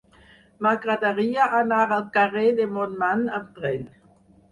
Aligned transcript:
M'agradaria 0.67 1.49
anar 1.57 1.81
al 1.97 2.01
carrer 2.15 2.45
de 2.61 2.65
Montmany 2.79 3.21
amb 3.41 3.53
tren. 3.61 3.85